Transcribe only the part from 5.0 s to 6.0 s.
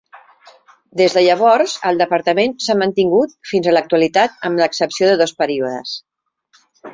de dos períodes.